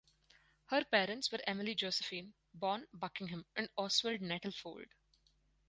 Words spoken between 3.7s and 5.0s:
Oswald Nettlefold.